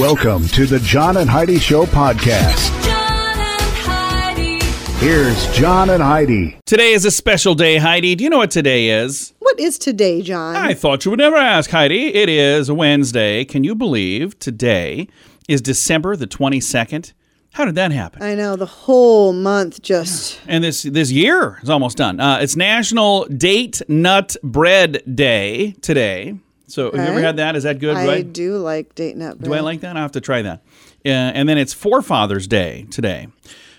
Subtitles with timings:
[0.00, 2.70] Welcome to the John and Heidi Show podcast.
[2.82, 4.64] John and Heidi.
[5.04, 6.58] Here's John and Heidi.
[6.64, 8.14] Today is a special day, Heidi.
[8.14, 9.34] Do you know what today is?
[9.40, 10.56] What is today, John?
[10.56, 12.06] I thought you would never ask, Heidi.
[12.06, 13.44] It is Wednesday.
[13.44, 15.08] Can you believe today
[15.46, 17.12] is December the 22nd?
[17.52, 18.22] How did that happen?
[18.22, 20.40] I know the whole month just.
[20.46, 22.18] And this this year is almost done.
[22.18, 26.38] Uh, it's National Date Nut Bread Day today.
[26.72, 27.54] So have you ever had that?
[27.54, 27.96] Is that good?
[27.96, 28.32] I right?
[28.32, 29.50] do like date nut bread.
[29.50, 29.94] Do I like that?
[29.94, 30.62] I'll have to try that.
[31.04, 33.28] Uh, and then it's Forefathers Day today.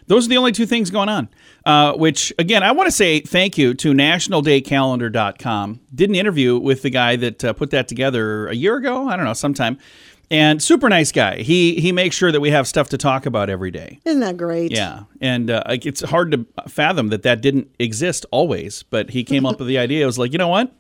[0.06, 1.28] Those are the only two things going on.
[1.66, 5.80] Uh, which, again, I want to say thank you to nationaldaycalendar.com.
[5.96, 9.08] Did an interview with the guy that uh, put that together a year ago.
[9.08, 9.80] I don't know, sometime.
[10.30, 11.38] And super nice guy.
[11.38, 14.00] He he makes sure that we have stuff to talk about every day.
[14.06, 14.72] Isn't that great?
[14.72, 18.84] Yeah, and uh, it's hard to fathom that that didn't exist always.
[18.84, 20.04] But he came up with the idea.
[20.04, 20.72] It was like, you know what?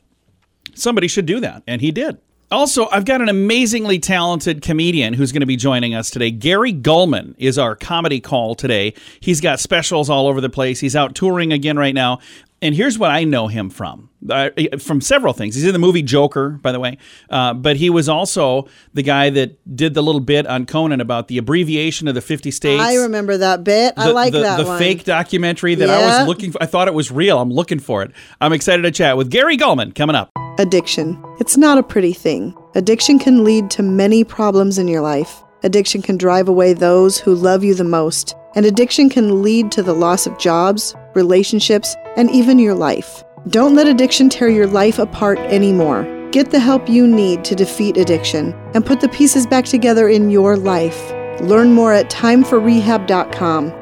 [0.75, 2.17] Somebody should do that, and he did.
[2.52, 6.30] Also, I've got an amazingly talented comedian who's going to be joining us today.
[6.30, 8.94] Gary Gulman is our comedy call today.
[9.20, 10.80] He's got specials all over the place.
[10.80, 12.20] He's out touring again right now.
[12.64, 14.49] And here's what I know him from uh,
[14.80, 15.55] from several things.
[15.55, 16.98] He's in the movie Joker, by the way,
[17.30, 21.27] uh, but he was also the guy that did the little bit on Conan about
[21.27, 23.95] the abbreviation of the 50 states I remember that bit.
[23.98, 24.80] I the, like the, that the one.
[24.80, 26.64] fake documentary that I was looking for.
[26.64, 27.38] I thought it was real.
[27.38, 28.11] I'm looking for it.
[28.39, 30.32] I'm excited to chat with Gary Gulman coming up.
[30.58, 31.21] Addiction.
[31.42, 32.55] It's not a pretty thing.
[32.76, 35.43] Addiction can lead to many problems in your life.
[35.64, 38.36] Addiction can drive away those who love you the most.
[38.55, 43.24] And addiction can lead to the loss of jobs, relationships, and even your life.
[43.50, 46.04] Don't let addiction tear your life apart anymore.
[46.32, 50.30] Get the help you need to defeat addiction and put the pieces back together in
[50.30, 51.12] your life.
[51.42, 53.74] Learn more at timeforrehab.com.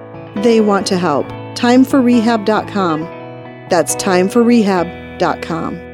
[0.44, 1.28] They want to help.
[1.56, 3.02] Timeforrehab.com.
[3.70, 5.91] That's timeforrehab.com.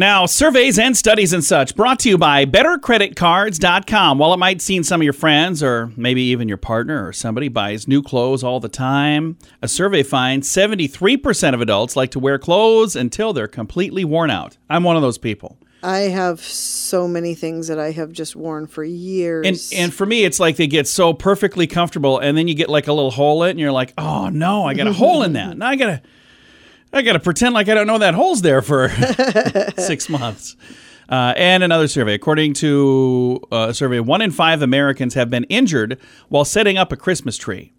[0.00, 4.16] Now, surveys and studies and such brought to you by bettercreditcards.com.
[4.16, 7.48] While it might seem some of your friends or maybe even your partner or somebody
[7.48, 12.38] buys new clothes all the time, a survey finds 73% of adults like to wear
[12.38, 14.56] clothes until they're completely worn out.
[14.70, 15.58] I'm one of those people.
[15.82, 19.46] I have so many things that I have just worn for years.
[19.46, 22.70] And and for me, it's like they get so perfectly comfortable, and then you get
[22.70, 25.22] like a little hole in it, and you're like, oh no, I got a hole
[25.24, 25.56] in that.
[25.58, 26.00] Now I gotta,
[26.92, 28.88] I gotta pretend like I don't know that hole's there for
[29.78, 30.56] six months.
[31.08, 35.44] Uh, and another survey, according to uh, a survey, one in five Americans have been
[35.44, 37.72] injured while setting up a Christmas tree.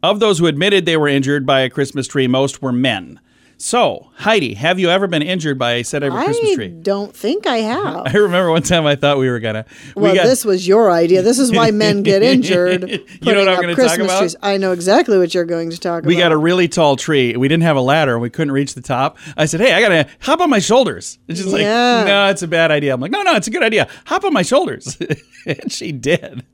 [0.00, 3.18] Of those who admitted they were injured by a Christmas tree, most were men.
[3.60, 6.66] So, Heidi, have you ever been injured by setting up a Christmas tree?
[6.66, 8.06] I don't think I have.
[8.06, 9.64] I remember one time I thought we were gonna.
[9.96, 11.22] we well, got- this was your idea.
[11.22, 12.88] This is why men get injured.
[12.88, 14.18] You know putting what I'm up gonna talk Christmas about?
[14.20, 14.36] trees.
[14.42, 16.16] I know exactly what you're going to talk We about.
[16.16, 17.36] We got a really tall tree.
[17.36, 19.18] We didn't have a ladder and we couldn't reach the top.
[19.36, 21.18] I said, Hey, I got to hop on my shoulders.
[21.26, 22.04] And she's like, Yeah.
[22.06, 22.94] No, it's a bad idea.
[22.94, 23.88] I'm like, No, no, it's a good idea.
[24.06, 24.96] Hop on my shoulders.
[25.46, 26.44] and she did.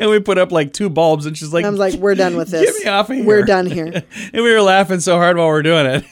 [0.00, 2.48] And we put up like two bulbs and she's like, "I'm like, we're done with
[2.48, 2.72] this.
[2.74, 3.26] Get me off of here.
[3.26, 3.86] We're done here.
[4.32, 6.04] and we were laughing so hard while we are doing it.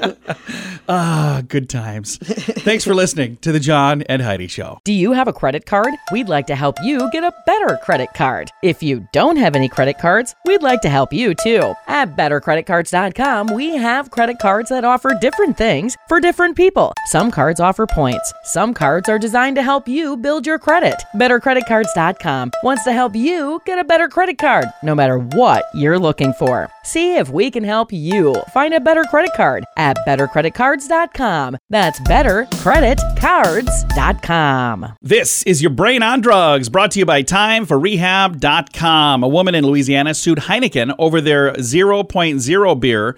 [0.88, 2.16] ah, good times.
[2.18, 4.80] Thanks for listening to the John and Heidi Show.
[4.84, 5.94] Do you have a credit card?
[6.12, 8.50] We'd like to help you get a better credit card.
[8.62, 11.74] If you don't have any credit cards, we'd like to help you too.
[11.86, 16.92] At bettercreditcards.com, we have credit cards that offer different things for different people.
[17.06, 18.32] Some cards offer points.
[18.44, 21.02] Some cards are designed to help you build your credit.
[21.16, 26.32] Bettercreditcards.com wants to help you get a better credit card, no matter what you're looking
[26.32, 26.70] for.
[26.84, 31.56] See if we can help you find a better credit card at bettercreditcards.com.
[31.68, 34.94] That's bettercreditcards.com.
[35.00, 39.22] This is your brain on drugs brought to you by timeforrehab.com.
[39.22, 43.16] A woman in Louisiana sued Heineken over their 0.0 beer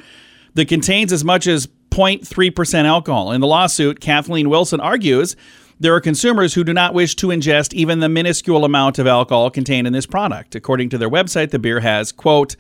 [0.55, 3.33] that contains as much as 0.3% alcohol.
[3.33, 5.37] In the lawsuit, Kathleen Wilson argues
[5.79, 9.51] There are consumers who do not wish to ingest even the minuscule amount of alcohol
[9.51, 10.55] contained in this product.
[10.55, 12.57] According to their website, the beer has, quote,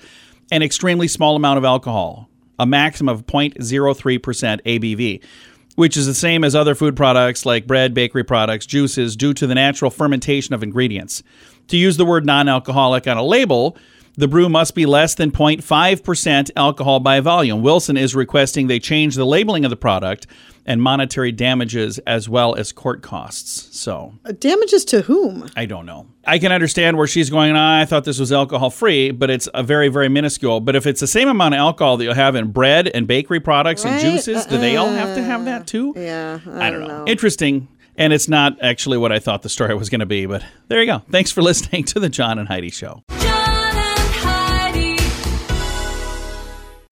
[0.51, 2.29] an extremely small amount of alcohol,
[2.59, 4.21] a maximum of 0.03%
[4.63, 5.23] ABV,
[5.77, 9.47] which is the same as other food products like bread, bakery products, juices, due to
[9.47, 11.23] the natural fermentation of ingredients.
[11.69, 13.77] To use the word non alcoholic on a label,
[14.17, 17.63] the brew must be less than 0.5% alcohol by volume.
[17.63, 20.27] Wilson is requesting they change the labeling of the product
[20.65, 23.77] and monetary damages as well as court costs.
[23.77, 25.49] So Damages to whom?
[25.57, 26.07] I don't know.
[26.25, 27.57] I can understand where she's going.
[27.57, 30.61] "Ah, I thought this was alcohol free, but it's a very, very minuscule.
[30.61, 33.41] But if it's the same amount of alcohol that you'll have in bread and bakery
[33.41, 34.03] products and Right?
[34.03, 35.95] juices, do they all have to have that too?
[35.97, 37.05] Yeah, I, I don't know.
[37.09, 37.67] Interesting.
[37.99, 40.81] And it's not actually what I thought the story was going to be, but there
[40.81, 41.03] you go.
[41.11, 43.03] Thanks for listening to the John and Heidi Show.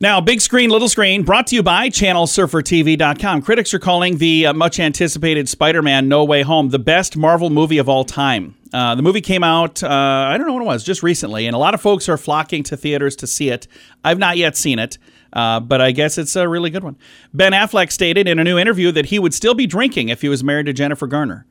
[0.02, 3.42] Now, big screen, little screen, brought to you by ChannelSurferTV.com.
[3.42, 7.50] Critics are calling the uh, much anticipated Spider Man No Way Home the best Marvel
[7.50, 8.54] movie of all time.
[8.72, 11.54] Uh, the movie came out, uh, I don't know when it was, just recently, and
[11.54, 13.68] a lot of folks are flocking to theaters to see it.
[14.02, 14.96] I've not yet seen it,
[15.34, 16.96] uh, but I guess it's a really good one.
[17.34, 20.30] Ben Affleck stated in a new interview that he would still be drinking if he
[20.30, 21.44] was married to Jennifer Garner.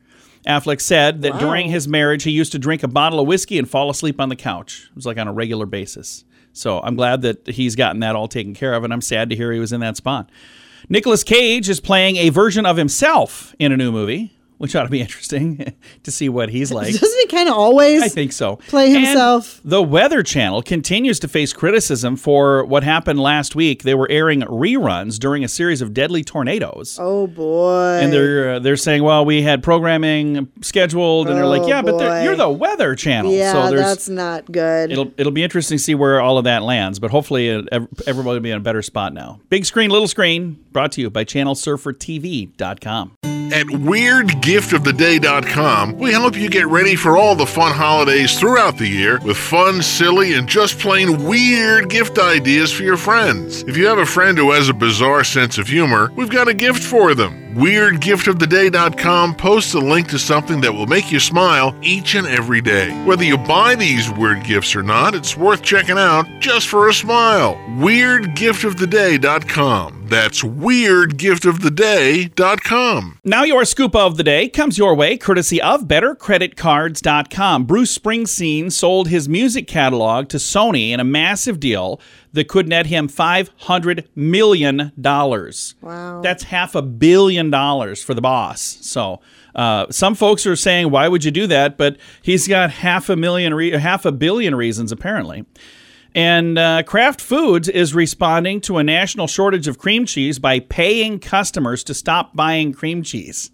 [0.47, 3.69] Affleck said that during his marriage, he used to drink a bottle of whiskey and
[3.69, 4.87] fall asleep on the couch.
[4.89, 6.23] It was like on a regular basis.
[6.59, 9.35] So I'm glad that he's gotten that all taken care of, and I'm sad to
[9.35, 10.29] hear he was in that spot.
[10.89, 14.89] Nicolas Cage is playing a version of himself in a new movie, which ought to
[14.89, 15.73] be interesting
[16.03, 16.93] to see what he's like.
[16.93, 18.03] Doesn't he kind of always?
[18.03, 18.57] I think so.
[18.67, 19.59] Play And himself.
[19.65, 23.81] the Weather Channel continues to face criticism for what happened last week.
[23.83, 26.97] They were airing reruns during a series of deadly tornadoes.
[27.01, 27.99] Oh boy.
[28.01, 31.81] And they're uh, they're saying, well, we had programming scheduled, and they're like, Oh, yeah,
[31.81, 34.91] but you're the Weather Channel, yeah, so there's that's not good.
[34.91, 36.99] it'll it'll be interesting to see where all of that lands.
[36.99, 39.39] But hopefully, everybody will be in a better spot now.
[39.49, 43.38] Big screen, little screen, brought to you by ChannelSurferTV.com.
[43.51, 49.19] At WeirdGiftOfTheDay.com, we help you get ready for all the fun holidays throughout the year
[49.25, 53.63] with fun, silly, and just plain weird gift ideas for your friends.
[53.63, 56.53] If you have a friend who has a bizarre sense of humor, we've got a
[56.53, 57.48] gift for them.
[57.55, 62.91] WeirdGiftOfTheDay.com posts a link to something that will make you smile each and every day.
[63.05, 66.93] Whether you buy these weird gifts or not, it's worth checking out just for a
[66.93, 67.55] smile.
[67.77, 70.05] WeirdGiftOfTheDay.com.
[70.09, 73.19] That's WeirdGiftOfTheDay.com.
[73.23, 77.65] Now, your scoop of the day comes your way courtesy of BetterCreditCards.com.
[77.65, 82.01] Bruce Springsteen sold his music catalog to Sony in a massive deal
[82.33, 84.91] that could net him $500 million.
[85.81, 86.21] Wow.
[86.21, 88.61] That's half a billion dollars for the boss.
[88.81, 89.19] So,
[89.55, 91.77] uh, some folks are saying, why would you do that?
[91.77, 95.45] But he's got half a million, re- half a billion reasons, apparently.
[96.15, 101.19] And uh, Kraft Foods is responding to a national shortage of cream cheese by paying
[101.19, 103.51] customers to stop buying cream cheese.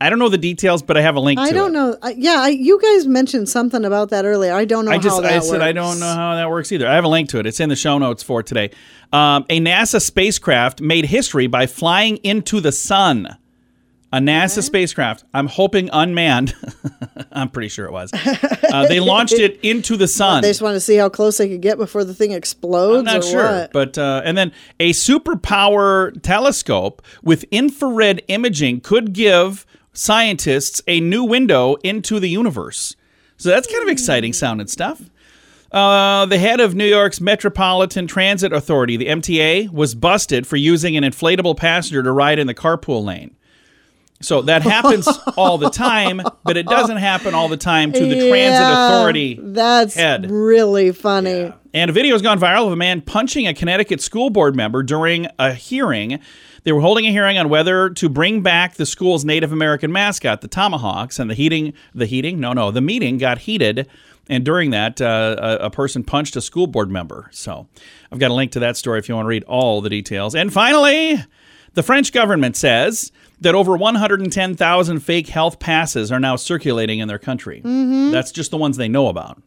[0.00, 1.72] I don't know the details, but I have a link I don't it.
[1.72, 1.96] know.
[2.02, 4.52] I, yeah, I, you guys mentioned something about that earlier.
[4.52, 6.72] I don't know I just how that I said I don't know how that works
[6.72, 6.86] either.
[6.86, 7.46] I have a link to it.
[7.46, 8.70] It's in the show notes for today.
[9.12, 13.36] Um, a NASA spacecraft made history by flying into the sun.
[14.12, 15.24] A NASA spacecraft.
[15.34, 16.54] I'm hoping unmanned.
[17.32, 18.12] I'm pretty sure it was.
[18.12, 20.42] Uh, they launched it into the sun.
[20.42, 22.98] They just want to see how close they could get before the thing explodes.
[22.98, 23.72] I'm not or sure, what?
[23.72, 31.24] but uh, and then a superpower telescope with infrared imaging could give scientists a new
[31.24, 32.94] window into the universe.
[33.36, 35.02] So that's kind of exciting sounding stuff.
[35.72, 40.96] Uh, the head of New York's Metropolitan Transit Authority, the MTA, was busted for using
[40.96, 43.34] an inflatable passenger to ride in the carpool lane.
[44.22, 48.28] So that happens all the time, but it doesn't happen all the time to the
[48.28, 49.40] Transit Authority.
[49.42, 50.30] That's head.
[50.30, 51.52] really funny.
[51.72, 54.84] And a video has gone viral of a man punching a Connecticut school board member
[54.84, 56.20] during a hearing.
[56.64, 60.40] They were holding a hearing on whether to bring back the school's Native American mascot,
[60.40, 63.86] the Tomahawks, and the heating, the heating, no, no, the meeting got heated,
[64.28, 67.28] and during that, uh, a, a person punched a school board member.
[67.32, 67.68] So,
[68.10, 70.34] I've got a link to that story if you want to read all the details.
[70.34, 71.22] And finally,
[71.74, 77.18] the French government says that over 110,000 fake health passes are now circulating in their
[77.18, 77.60] country.
[78.10, 79.42] That's just the ones they know about.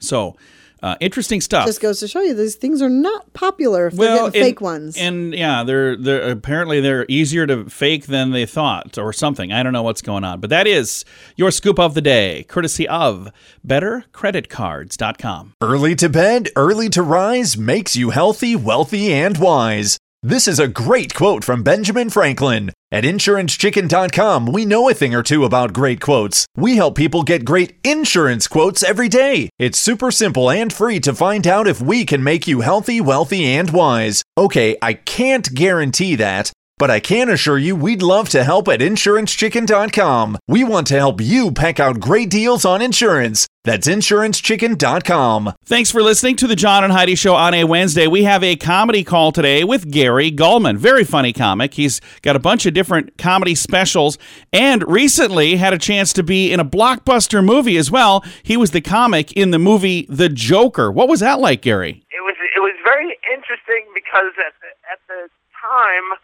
[0.00, 0.36] So,
[0.82, 1.66] uh, interesting stuff.
[1.66, 4.60] Just goes to show you these things are not popular if they're getting and- fake
[4.60, 4.96] ones.
[4.96, 9.52] And yeah, they're they're apparently they're easier to fake than they thought or something.
[9.52, 10.40] I don't know what's going on.
[10.40, 11.04] But that is
[11.36, 13.30] your scoop of the day, courtesy of
[13.66, 15.54] bettercreditcards.com.
[15.62, 19.98] Early to bed, early to rise makes you healthy, wealthy, and wise.
[20.26, 22.72] This is a great quote from Benjamin Franklin.
[22.90, 26.48] At InsuranceChicken.com, we know a thing or two about great quotes.
[26.56, 29.50] We help people get great insurance quotes every day.
[29.60, 33.44] It's super simple and free to find out if we can make you healthy, wealthy,
[33.44, 34.24] and wise.
[34.36, 36.50] Okay, I can't guarantee that.
[36.78, 40.36] But I can assure you we'd love to help at InsuranceChicken.com.
[40.46, 43.46] We want to help you pack out great deals on insurance.
[43.64, 45.54] That's InsuranceChicken.com.
[45.64, 48.06] Thanks for listening to the John and Heidi Show on a Wednesday.
[48.06, 50.76] We have a comedy call today with Gary Gulman.
[50.76, 51.72] Very funny comic.
[51.72, 54.18] He's got a bunch of different comedy specials
[54.52, 58.22] and recently had a chance to be in a blockbuster movie as well.
[58.42, 60.92] He was the comic in the movie The Joker.
[60.92, 62.04] What was that like, Gary?
[62.10, 66.18] it was it was very interesting because at the, at the time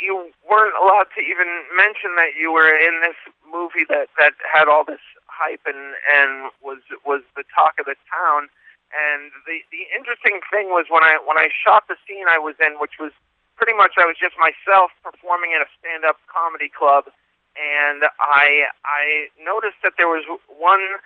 [0.00, 4.68] you weren't allowed to even mention that you were in this movie that that had
[4.68, 8.48] all this hype and and was was the talk of the town.
[8.92, 12.54] And the the interesting thing was when I when I shot the scene I was
[12.60, 13.12] in which was
[13.56, 17.08] pretty much I was just myself performing at a stand up comedy club
[17.56, 21.00] and I I noticed that there was one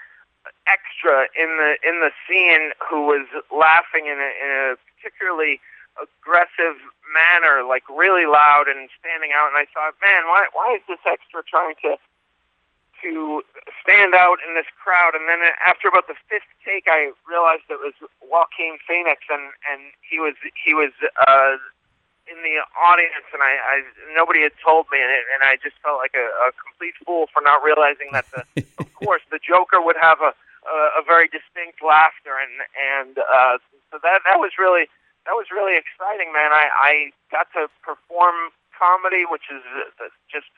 [0.67, 4.65] extra in the in the scene who was laughing in a, in a
[4.95, 5.61] particularly
[6.01, 6.79] aggressive
[7.13, 9.49] manner, like really loud and standing out.
[9.49, 11.97] And I thought, man, why why is this extra trying to
[13.05, 13.43] to
[13.83, 15.15] stand out in this crowd?
[15.15, 19.93] And then after about the fifth take, I realized it was Joaquin Phoenix, and and
[20.01, 20.93] he was he was.
[21.27, 21.57] uh
[22.27, 23.75] in the audience, and I, I
[24.15, 27.31] nobody had told me, and, it, and I just felt like a, a complete fool
[27.31, 28.43] for not realizing that the,
[28.83, 30.35] of course, the Joker would have a,
[30.67, 34.91] a, a very distinct laughter, and and uh, so that that was really
[35.27, 36.55] that was really exciting, man.
[36.55, 36.93] I, I
[37.35, 39.63] got to perform comedy, which is
[39.99, 40.51] uh, just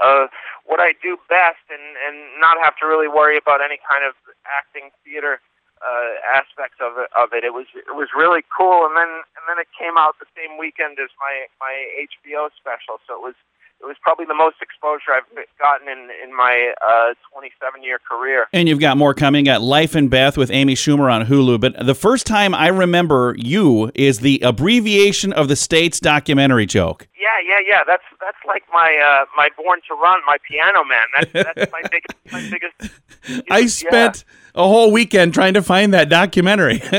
[0.00, 0.26] uh,
[0.64, 4.16] what I do best, and and not have to really worry about any kind of
[4.48, 5.44] acting theater
[5.84, 7.44] uh, aspects of it, of it.
[7.44, 10.56] It was it was really cool, and then and then it came out the same
[10.56, 13.36] weekend as my my HBO special, so it was
[13.80, 15.24] it was probably the most exposure I've
[15.58, 18.46] gotten in in my uh, 27 year career.
[18.52, 21.60] And you've got more coming at Life and Beth with Amy Schumer on Hulu.
[21.60, 27.08] But the first time I remember you is the abbreviation of the state's documentary joke.
[27.18, 27.80] Yeah, yeah, yeah.
[27.86, 31.06] That's that's like my uh, my Born to Run, my Piano Man.
[31.16, 33.46] That's that's my biggest my biggest.
[33.50, 36.80] I spent a whole weekend trying to find that documentary.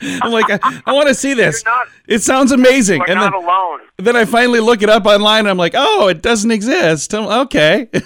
[0.00, 1.64] I'm like, I, I want to see this.
[1.64, 3.02] Not- it sounds amazing.
[3.08, 3.80] And not then, alone.
[3.98, 5.40] then I finally look it up online.
[5.40, 7.14] And I'm like, oh, it doesn't exist.
[7.14, 7.88] I'm- okay.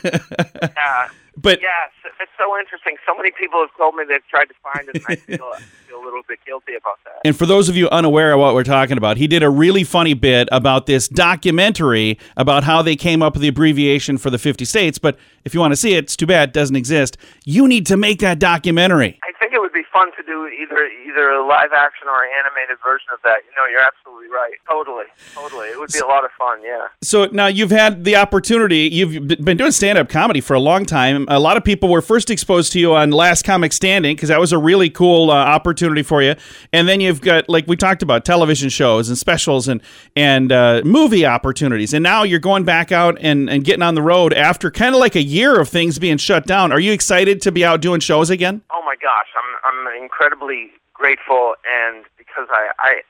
[0.63, 1.09] Yeah.
[1.37, 1.91] but Yes,
[2.23, 2.97] it's so interesting.
[3.07, 5.61] So many people have told me they've tried to find it, and I feel, I
[5.89, 7.21] feel a little bit guilty about that.
[7.25, 9.85] And for those of you unaware of what we're talking about, he did a really
[9.85, 14.39] funny bit about this documentary about how they came up with the abbreviation for the
[14.39, 14.99] 50 states.
[14.99, 17.17] But if you want to see it, it's too bad it doesn't exist.
[17.45, 19.19] You need to make that documentary.
[19.25, 22.31] I think it would be fun to do either either a live action or an
[22.39, 23.43] animated version of that.
[23.45, 24.53] You know, you're absolutely right.
[24.69, 25.69] Totally, totally.
[25.69, 26.61] It would be a lot of fun.
[26.65, 26.87] Yeah.
[27.03, 30.85] So now you've had the opportunity, you've been doing stand up comedy for a long
[30.85, 31.27] time.
[31.29, 34.41] A lot of people were first exposed to you on Last Comic Standing because that
[34.41, 36.35] was a really cool uh, opportunity for you.
[36.73, 39.83] And then you've got, like we talked about, television shows and specials and,
[40.17, 41.93] and uh, movie opportunities.
[41.93, 45.01] And now you're going back out and, and getting on the road after kind of
[45.01, 46.73] like a year of things being shut down.
[46.73, 48.63] Are you excited to be out doing shows again?
[48.71, 53.03] Oh my gosh, I'm I'm incredibly grateful, and because I I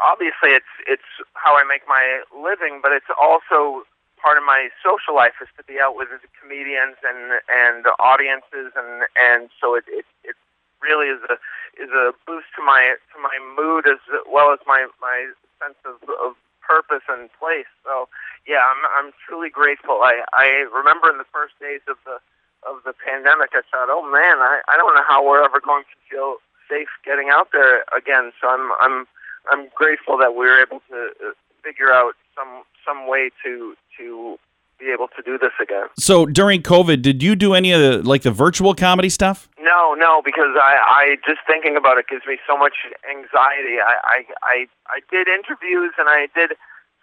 [0.00, 3.84] obviously it's it's how I make my living, but it's also
[4.20, 6.08] part of my social life is to be out with
[6.40, 10.36] comedians and and audiences, and and so it it, it
[10.82, 11.36] really is a
[11.80, 16.00] is a boost to my to my mood as well as my my sense of,
[16.22, 16.34] of
[16.64, 17.68] purpose and place.
[17.84, 18.08] So
[18.46, 20.00] yeah, I'm I'm truly grateful.
[20.02, 22.18] I I remember in the first days of the
[22.64, 25.84] of the pandemic, I thought, oh man, I I don't know how we're ever going
[25.84, 26.36] to feel
[26.68, 28.32] safe getting out there again.
[28.40, 29.06] So I'm I'm
[29.50, 31.32] I'm grateful that we were able to uh,
[31.62, 34.38] figure out some some way to to
[34.78, 35.86] be able to do this again.
[35.98, 39.48] So during COVID, did you do any of the like the virtual comedy stuff?
[39.58, 43.80] No, no, because I, I just thinking about it gives me so much anxiety.
[43.80, 44.56] I, I, I,
[44.88, 46.52] I did interviews and I did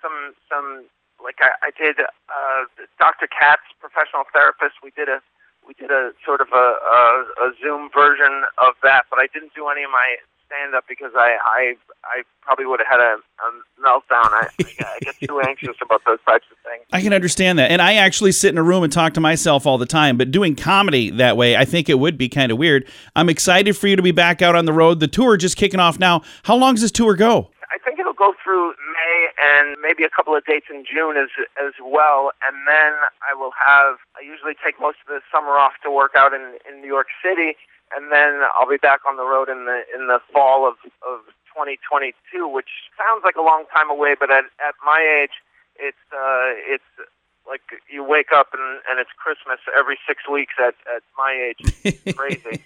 [0.01, 0.85] some, some
[1.23, 2.61] like I, I did uh,
[2.99, 3.27] Dr.
[3.27, 4.77] Katz, professional therapist.
[4.83, 5.21] We did a,
[5.65, 7.01] we did a sort of a, a,
[7.41, 10.17] a Zoom version of that, but I didn't do any of my
[10.51, 14.31] stand up because I, I, I probably would have had a, a meltdown.
[14.31, 16.83] I, I, get- I get too anxious about those types of things.
[16.91, 17.71] I can understand that.
[17.71, 20.31] And I actually sit in a room and talk to myself all the time, but
[20.31, 22.87] doing comedy that way, I think it would be kind of weird.
[23.15, 24.99] I'm excited for you to be back out on the road.
[24.99, 26.21] The tour just kicking off now.
[26.43, 27.49] How long does this tour go?
[27.71, 31.29] I think it'll go through May and maybe a couple of dates in June as
[31.65, 32.93] as well, and then
[33.23, 33.95] I will have.
[34.19, 37.07] I usually take most of the summer off to work out in in New York
[37.23, 37.55] City,
[37.95, 41.25] and then I'll be back on the road in the in the fall of of
[41.53, 45.35] 2022, which sounds like a long time away, but at at my age,
[45.75, 46.83] it's uh it's
[47.47, 51.73] like you wake up and and it's Christmas every six weeks at at my age.
[51.83, 52.63] It's crazy.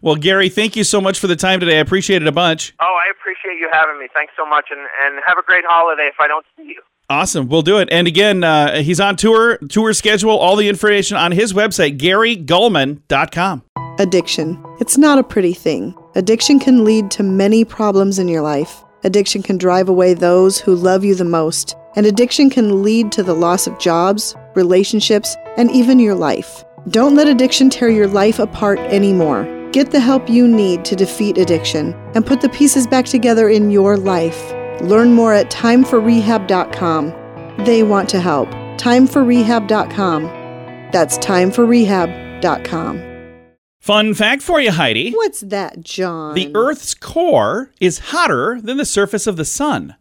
[0.00, 1.78] Well, Gary, thank you so much for the time today.
[1.78, 2.72] I appreciate it a bunch.
[2.80, 4.06] Oh, I appreciate you having me.
[4.14, 6.82] Thanks so much, and, and have a great holiday if I don't see you.
[7.08, 7.48] Awesome.
[7.48, 7.88] We'll do it.
[7.90, 13.62] And again, uh, he's on tour, tour schedule, all the information on his website, GaryGulman.com.
[13.98, 14.62] Addiction.
[14.78, 15.94] It's not a pretty thing.
[16.14, 18.84] Addiction can lead to many problems in your life.
[19.04, 21.74] Addiction can drive away those who love you the most.
[21.94, 26.62] And addiction can lead to the loss of jobs, relationships, and even your life.
[26.88, 29.48] Don't let addiction tear your life apart anymore.
[29.72, 33.70] Get the help you need to defeat addiction and put the pieces back together in
[33.70, 34.52] your life.
[34.82, 37.64] Learn more at timeforrehab.com.
[37.64, 38.50] They want to help.
[38.76, 40.22] Timeforrehab.com.
[40.92, 43.15] That's timeforrehab.com.
[43.86, 45.12] Fun fact for you, Heidi.
[45.12, 46.34] What's that, John?
[46.34, 49.94] The Earth's core is hotter than the surface of the sun.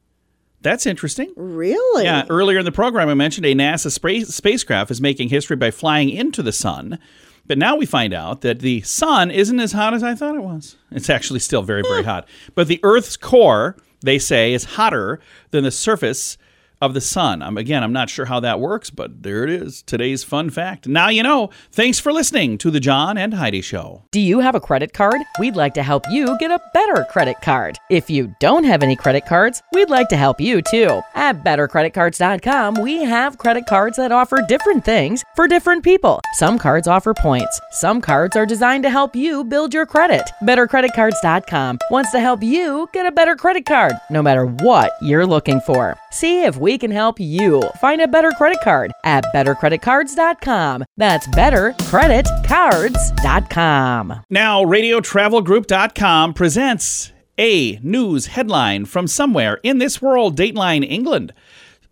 [0.62, 1.32] That's interesting.
[1.36, 2.06] Really?
[2.06, 3.92] Yeah, earlier in the program, I mentioned a NASA
[4.26, 6.98] spacecraft is making history by flying into the sun.
[7.46, 10.42] But now we find out that the sun isn't as hot as I thought it
[10.42, 10.78] was.
[10.90, 12.28] It's actually still very, very hot.
[12.56, 15.20] But the Earth's core, they say, is hotter
[15.52, 16.40] than the surface
[16.82, 17.42] of the sun.
[17.42, 19.82] I'm, again, I'm not sure how that works, but there it is.
[19.84, 20.88] Today's fun fact.
[20.88, 21.50] Now you know.
[21.72, 24.04] Thanks for listening to the John and Heidi Show.
[24.12, 25.22] Do you have a credit card?
[25.40, 27.78] We'd like to help you get a better credit card.
[27.90, 31.02] If you don't have any credit cards, we'd like to help you too.
[31.14, 36.22] At bettercreditcards.com, we have credit cards that offer different things for different people.
[36.34, 37.60] Some cards offer points.
[37.72, 40.30] Some cards are designed to help you build your credit.
[40.44, 45.60] Bettercreditcards.com wants to help you get a better credit card, no matter what you're looking
[45.62, 45.96] for.
[46.12, 50.84] See if we can help you find a better credit card at bettercreditcards.com.
[50.98, 54.22] That's bettercreditcards.com.
[54.32, 61.34] Now, RadioTravelGroup.com presents a news headline from somewhere in this world, Dateline England.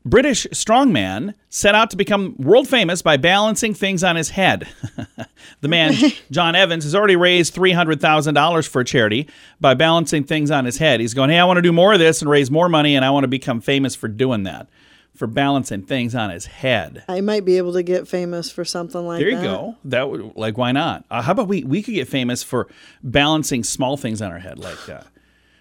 [0.06, 4.68] British strongman set out to become world famous by balancing things on his head.
[5.62, 5.94] the man,
[6.32, 9.30] John Evans, has already raised $300,000 for a charity
[9.62, 11.00] by balancing things on his head.
[11.00, 13.06] He's going, Hey, I want to do more of this and raise more money, and
[13.06, 14.68] I want to become famous for doing that,
[15.16, 17.06] for balancing things on his head.
[17.08, 19.24] I might be able to get famous for something like that.
[19.24, 19.44] There you that.
[19.44, 19.78] go.
[19.86, 21.06] That would like why not?
[21.10, 22.68] Uh, how about we we could get famous for
[23.02, 25.02] balancing small things on our head like uh,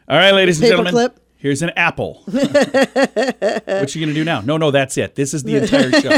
[0.09, 0.95] All right, ladies and gentlemen.
[0.95, 1.22] Paperclip.
[1.43, 2.23] Here's an apple.
[2.27, 4.43] what you gonna do now?
[4.43, 5.17] No, no, that's it.
[5.17, 6.17] This is the entire show.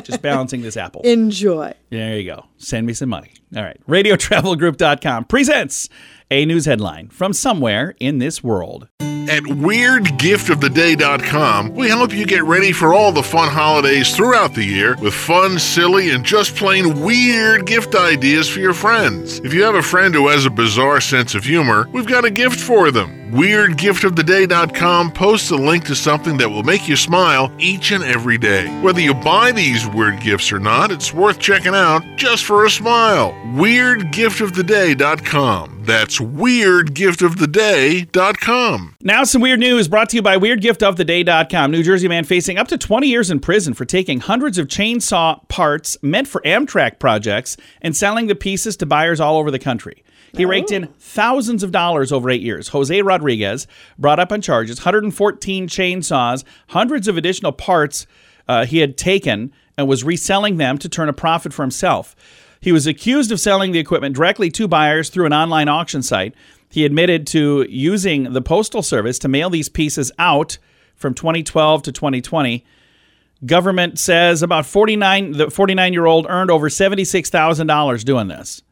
[0.00, 1.02] Just balancing this apple.
[1.02, 1.74] Enjoy.
[1.90, 2.46] There you go.
[2.56, 3.34] Send me some money.
[3.54, 3.78] All right.
[3.86, 5.90] RadioTravelGroup.com presents
[6.30, 8.88] a news headline from somewhere in this world.
[9.02, 14.96] At WeirdGiftOfTheDay.com, we help you get ready for all the fun holidays throughout the year
[15.02, 19.38] with fun, silly, and just plain weird gift ideas for your friends.
[19.40, 22.30] If you have a friend who has a bizarre sense of humor, we've got a
[22.30, 23.21] gift for them.
[23.32, 28.68] WeirdGiftOfTheDay.com posts a link to something that will make you smile each and every day.
[28.82, 32.70] Whether you buy these weird gifts or not, it's worth checking out just for a
[32.70, 33.32] smile.
[33.54, 35.84] WeirdGiftOfTheDay.com.
[35.84, 38.96] That's WeirdGiftOfTheDay.com.
[39.00, 41.70] Now, some weird news brought to you by WeirdGiftOfTheDay.com.
[41.70, 45.40] New Jersey man facing up to 20 years in prison for taking hundreds of chainsaw
[45.48, 50.04] parts meant for Amtrak projects and selling the pieces to buyers all over the country.
[50.34, 52.68] He raked in thousands of dollars over eight years.
[52.68, 53.66] Jose Rodriguez
[53.98, 58.06] brought up on charges 114 chainsaws, hundreds of additional parts
[58.48, 62.16] uh, he had taken and was reselling them to turn a profit for himself.
[62.60, 66.34] He was accused of selling the equipment directly to buyers through an online auction site.
[66.70, 70.58] He admitted to using the Postal Service to mail these pieces out
[70.94, 72.64] from 2012 to 2020.
[73.44, 78.62] Government says about 49 the 49 year old earned over $76,000 doing this.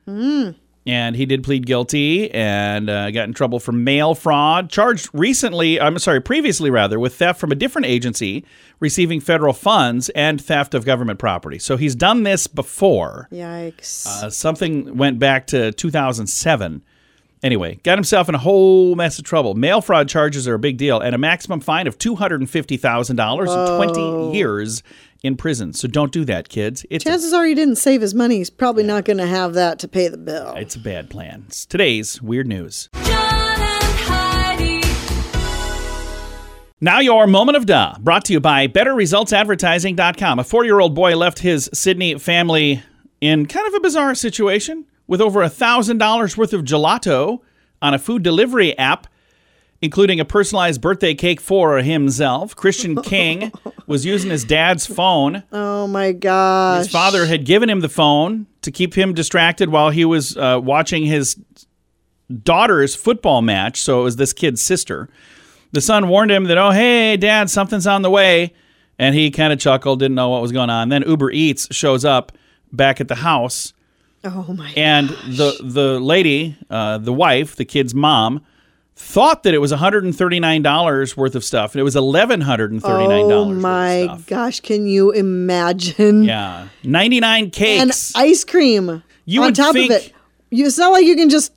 [0.86, 4.70] And he did plead guilty and uh, got in trouble for mail fraud.
[4.70, 8.46] Charged recently, I'm sorry, previously rather, with theft from a different agency,
[8.80, 11.58] receiving federal funds and theft of government property.
[11.58, 13.28] So he's done this before.
[13.30, 14.06] Yikes.
[14.06, 16.82] Uh, something went back to 2007.
[17.42, 19.54] Anyway, got himself in a whole mess of trouble.
[19.54, 22.50] Mail fraud charges are a big deal, and a maximum fine of two hundred and
[22.50, 24.82] fifty thousand dollars and twenty years
[25.22, 25.72] in prison.
[25.72, 26.84] So don't do that, kids.
[26.90, 28.38] It's a, Chances are he didn't save his money.
[28.38, 30.54] He's probably not going to have that to pay the bill.
[30.56, 31.44] it's a bad plan.
[31.48, 32.88] It's today's weird news.
[33.04, 34.80] John and Heidi.
[36.80, 40.38] Now, your moment of duh, brought to you by BetterResultsAdvertising.com.
[40.38, 42.82] A four year old boy left his Sydney family
[43.20, 47.40] in kind of a bizarre situation with over a $1,000 worth of gelato
[47.82, 49.06] on a food delivery app,
[49.82, 52.54] including a personalized birthday cake for himself.
[52.54, 53.50] Christian King
[53.86, 55.42] was using his dad's phone.
[55.52, 56.78] oh my gosh.
[56.84, 60.60] His father had given him the phone to keep him distracted while he was uh,
[60.62, 61.36] watching his
[62.42, 63.80] daughter's football match.
[63.80, 65.08] So it was this kid's sister.
[65.72, 68.52] The son warned him that, oh, hey, dad, something's on the way.
[68.98, 70.90] And he kind of chuckled, didn't know what was going on.
[70.90, 72.32] Then Uber Eats shows up
[72.72, 73.72] back at the house
[74.22, 74.70] Oh my.
[74.76, 78.44] and the the lady, uh, the wife, the kid's mom,
[79.00, 81.84] thought that it was one hundred and thirty nine dollars worth of stuff, and it
[81.84, 84.26] was $1139 my worth of stuff.
[84.26, 84.60] gosh!
[84.60, 86.24] Can you imagine?
[86.24, 88.12] Yeah, ninety nine And cakes.
[88.14, 90.12] ice cream You on would top think- of it.
[90.50, 91.52] You, it's not like you can just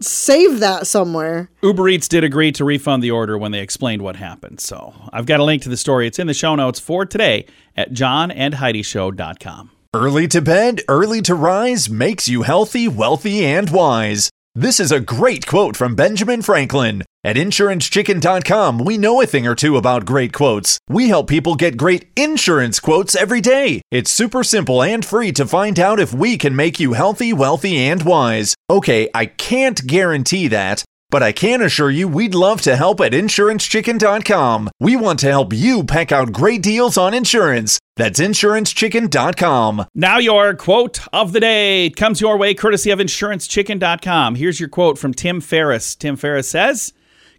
[0.00, 1.50] save that somewhere.
[1.62, 4.60] Uber Eats did agree to refund the order when they explained what happened.
[4.60, 6.06] So I've got a link to the story.
[6.06, 7.44] It's in the show notes for today
[7.76, 9.70] at johnandheidishow.com.
[9.92, 14.30] Early to bed, early to rise makes you healthy, wealthy, and wise.
[14.56, 17.04] This is a great quote from Benjamin Franklin.
[17.22, 20.80] At InsuranceChicken.com, we know a thing or two about great quotes.
[20.88, 23.80] We help people get great insurance quotes every day.
[23.92, 27.76] It's super simple and free to find out if we can make you healthy, wealthy,
[27.76, 28.56] and wise.
[28.68, 30.82] Okay, I can't guarantee that.
[31.10, 34.70] But I can assure you we'd love to help at InsuranceChicken.com.
[34.78, 37.80] We want to help you pack out great deals on insurance.
[37.96, 39.86] That's InsuranceChicken.com.
[39.94, 44.36] Now, your quote of the day comes your way courtesy of InsuranceChicken.com.
[44.36, 45.96] Here's your quote from Tim Ferriss.
[45.96, 46.92] Tim Ferriss says,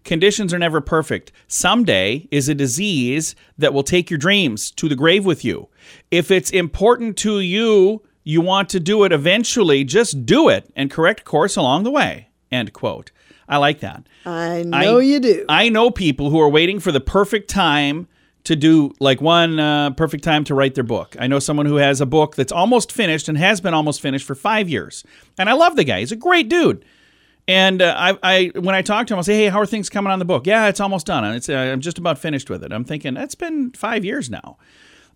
[0.03, 1.31] Conditions are never perfect.
[1.47, 5.69] Someday is a disease that will take your dreams to the grave with you.
[6.09, 10.91] If it's important to you, you want to do it eventually, just do it and
[10.91, 12.29] correct course along the way.
[12.51, 13.11] End quote.
[13.51, 14.07] I like that.
[14.25, 15.45] I know you do.
[15.49, 18.07] I know people who are waiting for the perfect time
[18.45, 21.15] to do like one uh, perfect time to write their book.
[21.19, 24.25] I know someone who has a book that's almost finished and has been almost finished
[24.25, 25.03] for five years,
[25.37, 25.99] and I love the guy.
[25.99, 26.85] He's a great dude.
[27.47, 29.89] And uh, I, I, when I talk to him, I'll say, "Hey, how are things
[29.89, 31.25] coming on the book?" Yeah, it's almost done.
[31.35, 32.71] It's, uh, I'm just about finished with it.
[32.71, 34.57] I'm thinking that's been five years now.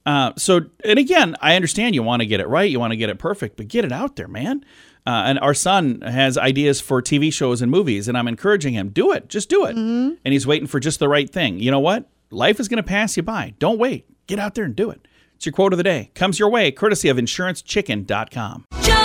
[0.06, 2.98] Uh, so, and again, I understand you want to get it right, you want to
[2.98, 4.64] get it perfect, but get it out there, man.
[5.08, 8.90] Uh, and our son has ideas for TV shows and movies, and I'm encouraging him,
[8.90, 9.76] do it, just do it.
[9.76, 11.60] And he's waiting for just the right thing.
[11.60, 12.10] You know what?
[12.32, 13.54] Life is going to pass you by.
[13.60, 14.08] Don't wait.
[14.28, 15.08] Get out there and do it.
[15.36, 16.10] It's your quote of the day.
[16.16, 18.66] Comes your way, courtesy of InsuranceChicken.com.
[18.82, 19.05] John and Heidi.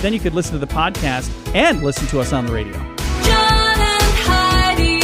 [0.00, 2.74] Then you could listen to the podcast and listen to us on the radio.
[2.74, 5.00] John and Heidi.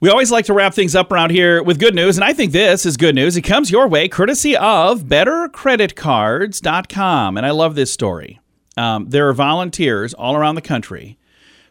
[0.00, 2.52] We always like to wrap things up around here with good news, and I think
[2.52, 3.36] this is good news.
[3.36, 7.36] It comes your way courtesy of BetterCreditCards.com.
[7.36, 8.40] And I love this story.
[8.76, 11.18] Um, there are volunteers all around the country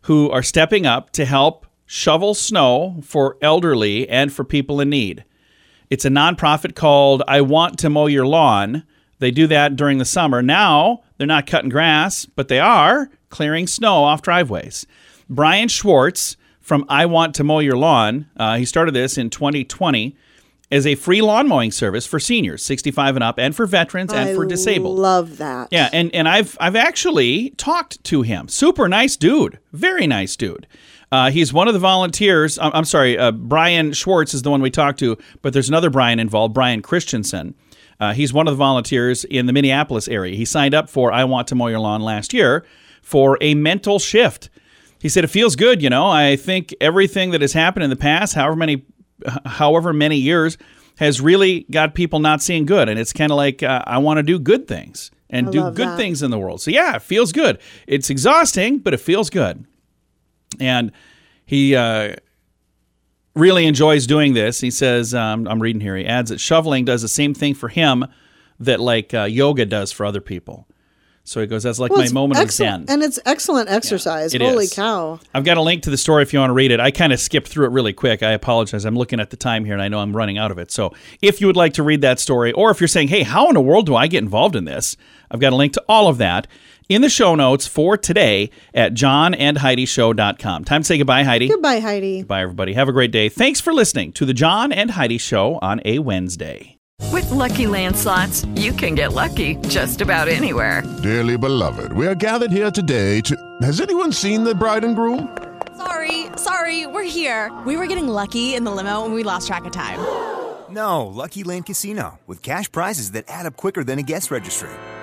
[0.03, 5.25] who are stepping up to help shovel snow for elderly and for people in need.
[5.89, 8.83] It's a nonprofit called I Want to Mow Your Lawn.
[9.17, 10.43] They do that during the summer.
[10.43, 14.87] Now they're not cutting grass, but they are clearing snow off driveways.
[15.29, 20.15] Brian Schwartz from I Want to Mow Your Lawn, uh, he started this in 2020
[20.71, 24.29] as a free lawn mowing service for seniors 65 and up and for veterans and
[24.29, 24.97] I for disabled.
[24.97, 25.67] Love that.
[25.71, 28.47] Yeah, and and I've I've actually talked to him.
[28.47, 30.67] Super nice dude, very nice dude.
[31.11, 32.59] Uh, he's one of the volunteers.
[32.59, 35.89] I'm, I'm sorry, uh, Brian Schwartz is the one we talked to, but there's another
[35.89, 37.55] Brian involved, Brian Christensen.
[37.99, 40.35] Uh, he's one of the volunteers in the Minneapolis area.
[40.35, 42.65] He signed up for I Want to Mow Your Lawn last year
[43.01, 44.49] for a mental shift.
[44.99, 45.81] He said it feels good.
[45.81, 48.85] You know, I think everything that has happened in the past, however many,
[49.45, 50.57] however many years,
[50.97, 54.17] has really got people not seeing good, and it's kind of like uh, I want
[54.17, 55.97] to do good things and I do good that.
[55.97, 56.61] things in the world.
[56.61, 57.59] So yeah, it feels good.
[57.87, 59.65] It's exhausting, but it feels good.
[60.59, 60.91] And
[61.45, 62.15] he uh,
[63.39, 64.59] really enjoys doing this.
[64.59, 65.95] He says, um, I'm reading here.
[65.95, 68.05] He adds that shoveling does the same thing for him
[68.59, 70.67] that like uh, yoga does for other people.
[71.23, 72.93] So he goes, that's like Well, my moment excellent, of zen.
[72.95, 74.33] and it's excellent exercise.
[74.33, 74.73] it Holy is.
[74.73, 75.19] cow!
[75.31, 76.79] I've got a link to the story if you want to read it.
[76.79, 78.23] I kind of skipped through it really quick.
[78.23, 78.83] I apologize.
[78.83, 80.71] I'm looking at the time here and I know I'm running out of it.
[80.71, 83.47] So if you would like to read that story, or if you're saying, hey, how
[83.47, 84.97] in the world do I get involved in this?
[85.29, 86.47] I've got a link to all of that
[86.89, 90.65] in the show notes for today at johnandheidishow.com.
[90.65, 91.47] Time to say goodbye, Heidi.
[91.47, 92.23] Goodbye, Heidi.
[92.23, 92.73] Bye, everybody.
[92.73, 93.29] Have a great day.
[93.29, 96.75] Thanks for listening to the John and Heidi Show on a Wednesday.
[97.13, 100.83] With Lucky Land slots, you can get lucky just about anywhere.
[101.01, 103.37] Dearly beloved, we are gathered here today to.
[103.61, 105.37] Has anyone seen the bride and groom?
[105.77, 107.57] Sorry, sorry, we're here.
[107.65, 109.99] We were getting lucky in the limo and we lost track of time.
[110.69, 114.69] No, Lucky Land Casino, with cash prizes that add up quicker than a guest registry.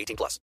[0.00, 0.38] 18 plus.